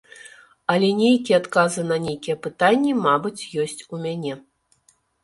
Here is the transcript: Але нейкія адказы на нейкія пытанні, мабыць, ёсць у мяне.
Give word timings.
Але 0.73 0.87
нейкія 1.01 1.35
адказы 1.41 1.83
на 1.91 1.97
нейкія 2.05 2.35
пытанні, 2.45 2.91
мабыць, 3.05 3.43
ёсць 3.65 3.85
у 3.97 4.01
мяне. 4.07 4.33